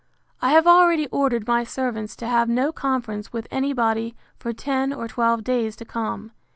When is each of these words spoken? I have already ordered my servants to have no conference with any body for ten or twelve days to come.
I 0.41 0.49
have 0.53 0.65
already 0.65 1.05
ordered 1.09 1.45
my 1.45 1.63
servants 1.63 2.15
to 2.15 2.27
have 2.27 2.49
no 2.49 2.71
conference 2.71 3.31
with 3.31 3.47
any 3.51 3.71
body 3.71 4.15
for 4.39 4.51
ten 4.51 4.91
or 4.91 5.07
twelve 5.07 5.43
days 5.43 5.75
to 5.75 5.85
come. 5.85 6.31